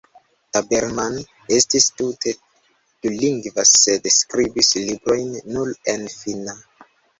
Tabermann 0.55 1.19
estis 1.57 1.87
tute 1.99 2.33
dulingva 3.05 3.67
sed 3.73 4.11
skribis 4.17 4.73
librojn 4.89 5.31
nur 5.55 5.73
en 5.97 6.11
finna. 6.19 6.61